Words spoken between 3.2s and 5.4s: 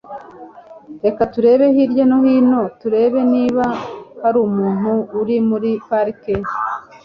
niba hari umuntu uri